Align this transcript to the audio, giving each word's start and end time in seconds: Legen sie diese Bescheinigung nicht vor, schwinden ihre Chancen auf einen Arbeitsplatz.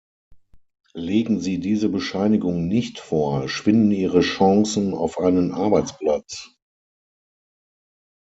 Legen 0.95 1.39
sie 1.41 1.59
diese 1.59 1.87
Bescheinigung 1.87 2.67
nicht 2.67 2.97
vor, 2.97 3.47
schwinden 3.47 3.91
ihre 3.91 4.21
Chancen 4.21 4.95
auf 4.95 5.19
einen 5.19 5.51
Arbeitsplatz. 5.51 6.49